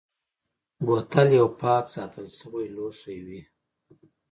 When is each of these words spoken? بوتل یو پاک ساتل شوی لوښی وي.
بوتل 0.85 1.29
یو 1.39 1.47
پاک 1.59 1.85
ساتل 1.93 2.27
شوی 2.37 2.65
لوښی 2.75 3.17
وي. 3.25 3.41